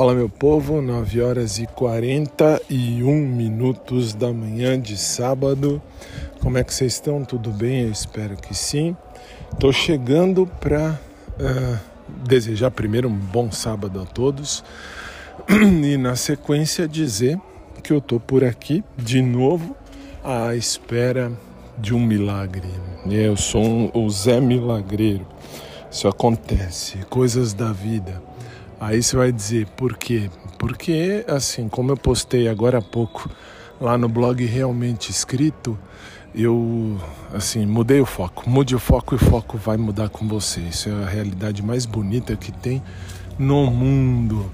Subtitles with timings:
[0.00, 5.82] Fala meu povo, 9 horas e 41 minutos da manhã de sábado.
[6.40, 7.22] Como é que vocês estão?
[7.22, 7.82] Tudo bem?
[7.82, 8.96] Eu espero que sim.
[9.52, 10.98] Estou chegando para
[11.38, 11.78] uh, eh,
[12.26, 14.64] desejar primeiro um bom sábado a todos
[15.84, 17.38] e na sequência dizer
[17.84, 19.76] que eu estou por aqui de novo
[20.24, 21.30] à espera
[21.76, 22.70] de um milagre.
[23.04, 25.26] Eu sou um, o Zé Milagreiro.
[25.90, 28.29] Isso acontece, coisas da vida.
[28.80, 30.30] Aí você vai dizer por quê?
[30.58, 33.28] Porque, assim, como eu postei agora há pouco
[33.78, 35.78] lá no blog realmente escrito,
[36.34, 36.98] eu,
[37.34, 38.48] assim, mudei o foco.
[38.48, 40.60] Mude o foco e o foco vai mudar com você.
[40.60, 42.82] Isso é a realidade mais bonita que tem
[43.38, 44.50] no mundo.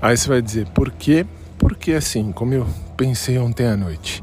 [0.00, 1.24] Aí você vai dizer por quê?
[1.56, 4.20] Porque, assim, como eu pensei ontem à noite,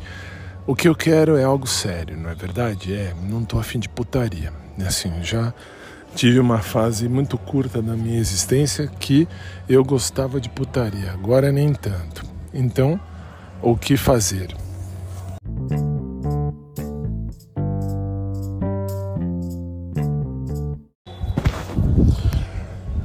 [0.67, 2.93] o que eu quero é algo sério, não é verdade?
[2.93, 4.51] É, não tô afim de putaria.
[4.85, 5.53] Assim, já
[6.15, 9.27] tive uma fase muito curta da minha existência que
[9.67, 12.25] eu gostava de putaria, agora nem tanto.
[12.53, 12.99] Então,
[13.61, 14.55] o que fazer?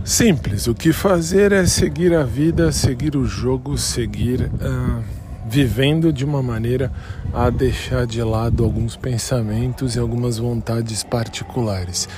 [0.05, 5.03] Simples, o que fazer é seguir a vida, seguir o jogo, seguir uh,
[5.47, 6.93] vivendo de uma maneira
[7.33, 12.09] a deixar de lado alguns pensamentos e algumas vontades particulares.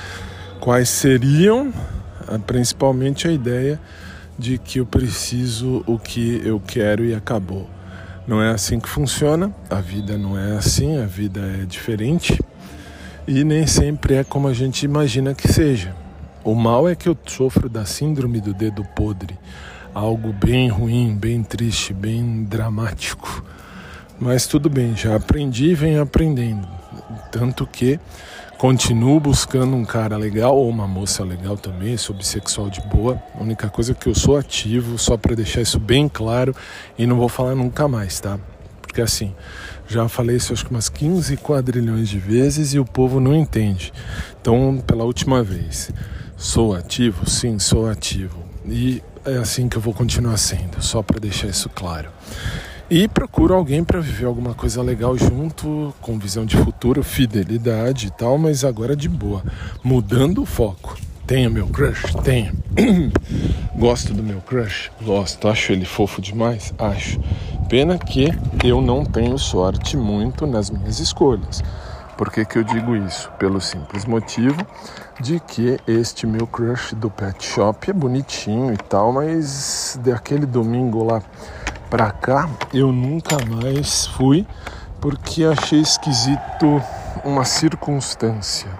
[0.60, 1.72] Quais seriam,
[2.26, 3.80] ah, principalmente, a ideia
[4.38, 7.68] de que eu preciso o que eu quero e acabou.
[8.26, 12.38] Não é assim que funciona, a vida não é assim, a vida é diferente
[13.26, 15.94] e nem sempre é como a gente imagina que seja.
[16.44, 19.38] O mal é que eu sofro da síndrome do dedo podre,
[19.94, 23.44] algo bem ruim, bem triste, bem dramático.
[24.18, 26.66] Mas tudo bem, já aprendi e venho aprendendo.
[27.30, 28.00] Tanto que
[28.58, 33.22] Continuo buscando um cara legal ou uma moça legal também, sou bissexual de boa.
[33.38, 36.56] A única coisa é que eu sou ativo, só para deixar isso bem claro
[36.96, 38.38] e não vou falar nunca mais, tá?
[38.80, 39.34] Porque assim,
[39.86, 43.92] já falei isso acho que umas 15 quadrilhões de vezes e o povo não entende.
[44.40, 45.90] Então, pela última vez,
[46.34, 47.28] sou ativo?
[47.28, 48.42] Sim, sou ativo.
[48.64, 52.08] E é assim que eu vou continuar sendo, só para deixar isso claro.
[52.88, 58.10] E procuro alguém para viver alguma coisa legal junto, com visão de futuro, fidelidade e
[58.10, 59.42] tal, mas agora de boa,
[59.82, 60.96] mudando o foco.
[61.26, 62.14] Tenho meu crush?
[62.22, 62.52] Tenho.
[63.74, 64.92] Gosto do meu crush?
[65.02, 65.48] Gosto.
[65.48, 66.72] Acho ele fofo demais?
[66.78, 67.18] Acho.
[67.68, 68.32] Pena que
[68.62, 71.64] eu não tenho sorte muito nas minhas escolhas.
[72.16, 73.28] Por que, que eu digo isso?
[73.32, 74.64] Pelo simples motivo
[75.20, 81.02] de que este meu crush do pet shop é bonitinho e tal, mas daquele domingo
[81.02, 81.20] lá
[81.90, 84.46] pra cá eu nunca mais fui
[85.00, 86.82] porque achei esquisito
[87.24, 88.70] uma circunstância.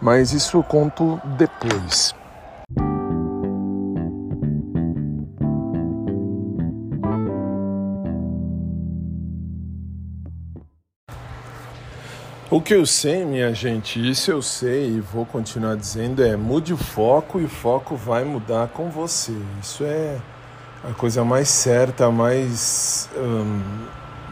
[0.00, 2.14] Mas isso eu conto depois.
[12.50, 16.72] O que eu sei, minha gente, isso eu sei e vou continuar dizendo é mude
[16.72, 19.36] o foco e o foco vai mudar com você.
[19.60, 20.16] Isso é
[20.84, 23.60] a coisa mais certa, mais, hum,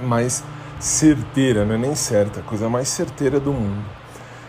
[0.02, 0.42] mais
[0.78, 3.84] certeira, não é nem certa, a coisa mais certeira do mundo.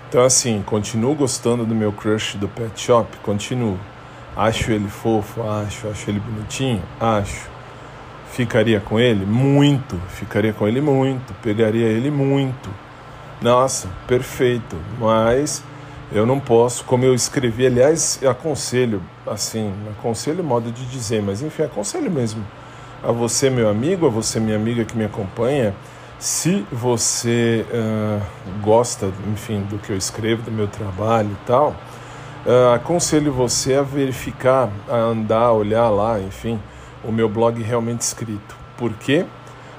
[0.10, 3.78] Então, assim, continuo gostando do meu crush do Pet Shop, continuo.
[4.36, 7.50] Acho ele fofo, acho, acho ele bonitinho, acho.
[8.32, 9.26] Ficaria com ele?
[9.26, 12.70] Muito, ficaria com ele muito, pegaria ele muito.
[13.42, 15.64] Nossa, perfeito, mas
[16.12, 21.64] eu não posso, como eu escrevi, aliás, aconselho, assim, aconselho modo de dizer, mas enfim,
[21.64, 22.44] aconselho mesmo
[23.04, 25.76] a você, meu amigo, a você, minha amiga que me acompanha,
[26.20, 28.22] se você uh,
[28.64, 31.76] gosta, enfim, do que eu escrevo, do meu trabalho e tal,
[32.46, 36.60] uh, aconselho você a verificar, a andar, olhar lá, enfim,
[37.04, 38.56] o meu blog realmente escrito.
[38.78, 39.26] Por quê?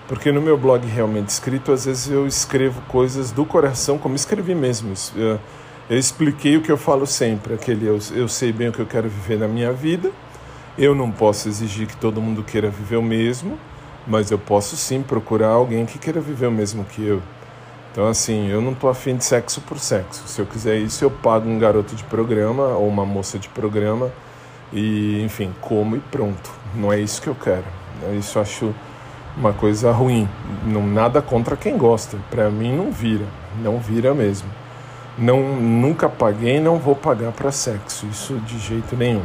[0.06, 4.55] Porque no meu blog realmente escrito, às vezes eu escrevo coisas do coração, como escrevi
[4.55, 4.93] mesmo.
[4.93, 5.38] Uh,
[5.88, 8.87] eu expliquei o que eu falo sempre, aquele eu, eu sei bem o que eu
[8.87, 10.10] quero viver na minha vida.
[10.76, 13.58] Eu não posso exigir que todo mundo queira viver o mesmo,
[14.06, 17.20] mas eu posso sim procurar alguém que queira viver o mesmo que eu.
[17.90, 20.23] Então, assim, eu não tô afim de sexo por sexo.
[20.29, 24.12] Se eu quiser isso, eu pago um garoto de programa ou uma moça de programa
[24.73, 26.50] e, enfim, como e pronto.
[26.76, 27.64] Não é isso que eu quero.
[28.17, 28.75] Isso eu acho
[29.37, 30.29] uma coisa ruim.
[30.64, 32.19] Não nada contra quem gosta.
[32.31, 33.25] Para mim não vira,
[33.62, 34.49] não vira mesmo.
[35.19, 39.25] Não, nunca paguei não vou pagar para sexo, isso de jeito nenhum.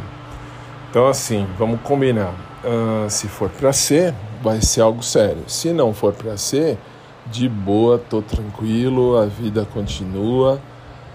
[0.90, 2.34] Então, assim, vamos combinar.
[2.64, 5.44] Uh, se for para ser, vai ser algo sério.
[5.46, 6.78] Se não for para ser,
[7.26, 10.60] de boa, tô tranquilo, a vida continua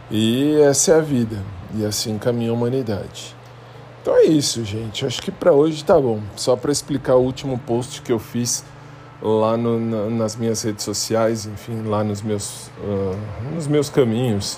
[0.09, 1.37] e essa é a vida.
[1.75, 3.35] E assim caminha a humanidade.
[4.01, 5.05] Então é isso, gente.
[5.05, 6.19] Acho que para hoje tá bom.
[6.35, 8.63] Só para explicar o último post que eu fiz
[9.21, 14.57] lá no, na, nas minhas redes sociais, enfim, lá nos meus, uh, nos meus caminhos,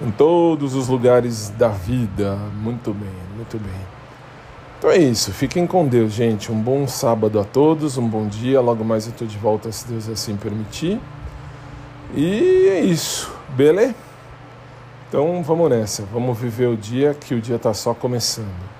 [0.00, 2.36] em todos os lugares da vida.
[2.54, 3.96] Muito bem, muito bem.
[4.78, 6.52] Então é isso, fiquem com Deus, gente.
[6.52, 8.60] Um bom sábado a todos, um bom dia.
[8.60, 11.00] Logo mais eu estou de volta, se Deus assim permitir.
[12.14, 13.94] E é isso, beleza?
[15.08, 18.76] Então vamos nessa, vamos viver o dia que o dia está só começando.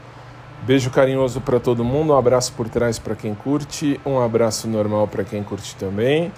[0.64, 5.06] Beijo carinhoso para todo mundo, um abraço por trás para quem curte, um abraço normal
[5.06, 6.32] para quem curte também.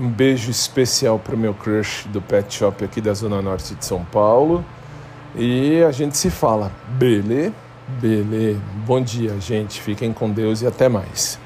[0.00, 3.84] Um beijo especial para o meu crush do Pet Shop aqui da Zona Norte de
[3.84, 4.64] São Paulo.
[5.34, 6.70] E a gente se fala.
[6.90, 7.52] Beleza?
[8.00, 8.60] Beleza.
[8.86, 9.80] Bom dia, gente.
[9.80, 11.38] Fiquem com Deus e até mais.